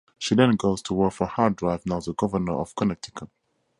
[0.17, 3.29] She then goes to work for Hard Drive, now the governor of Connecticut.